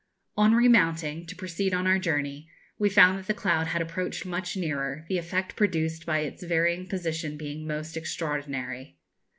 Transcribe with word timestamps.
On 0.35 0.55
remounting, 0.55 1.27
to 1.27 1.35
proceed 1.35 1.75
on 1.75 1.85
our 1.85 1.99
journey, 1.99 2.49
we 2.79 2.89
found 2.89 3.19
that 3.19 3.27
the 3.27 3.35
cloud 3.35 3.67
had 3.67 3.83
approached 3.83 4.25
much 4.25 4.57
nearer, 4.57 5.05
the 5.09 5.19
effect 5.19 5.55
produced 5.55 6.07
by 6.07 6.21
its 6.21 6.41
varying 6.41 6.87
position 6.87 7.37
being 7.37 7.67
most 7.67 7.95
extraordinary. 7.95 8.97